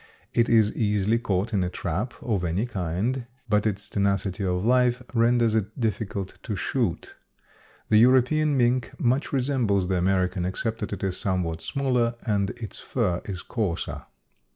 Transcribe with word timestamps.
It 0.33 0.49
is 0.49 0.73
easily 0.73 1.19
caught 1.19 1.53
in 1.53 1.63
a 1.63 1.69
trap 1.69 2.15
of 2.23 2.43
any 2.43 2.65
kind, 2.65 3.27
but 3.47 3.67
its 3.67 3.87
tenacity 3.87 4.43
of 4.43 4.65
life 4.65 5.03
renders 5.13 5.53
it 5.53 5.79
difficult 5.79 6.39
to 6.41 6.55
shoot. 6.55 7.13
The 7.89 7.99
European 7.99 8.57
mink 8.57 8.99
much 8.99 9.31
resembles 9.31 9.89
the 9.89 9.97
American, 9.97 10.43
except 10.43 10.79
that 10.79 10.93
it 10.93 11.03
is 11.03 11.17
somewhat 11.17 11.61
smaller 11.61 12.15
and 12.25 12.49
its 12.49 12.79
fur 12.79 13.21
is 13.25 13.43
coarser. 13.43 14.01